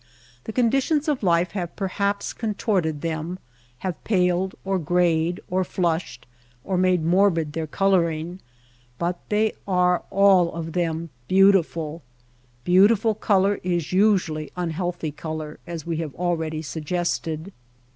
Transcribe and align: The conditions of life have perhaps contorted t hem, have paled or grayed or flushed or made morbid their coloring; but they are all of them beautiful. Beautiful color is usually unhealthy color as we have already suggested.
The 0.45 0.51
conditions 0.51 1.07
of 1.07 1.21
life 1.21 1.51
have 1.51 1.75
perhaps 1.75 2.33
contorted 2.33 3.03
t 3.03 3.09
hem, 3.09 3.37
have 3.85 4.03
paled 4.03 4.55
or 4.65 4.79
grayed 4.79 5.39
or 5.47 5.63
flushed 5.63 6.25
or 6.63 6.75
made 6.75 7.03
morbid 7.05 7.53
their 7.53 7.67
coloring; 7.67 8.39
but 8.97 9.19
they 9.29 9.53
are 9.67 10.01
all 10.09 10.51
of 10.53 10.73
them 10.73 11.11
beautiful. 11.27 12.01
Beautiful 12.63 13.13
color 13.13 13.59
is 13.61 13.93
usually 13.93 14.49
unhealthy 14.57 15.11
color 15.11 15.59
as 15.67 15.85
we 15.85 15.97
have 15.97 16.15
already 16.15 16.63
suggested. 16.63 17.51